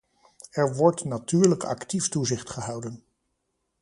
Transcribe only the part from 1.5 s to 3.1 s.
actief toezicht gehouden.